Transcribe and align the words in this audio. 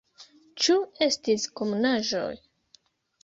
Ĉu 0.63 0.77
estis 1.07 1.45
komunaĵoj? 1.61 2.31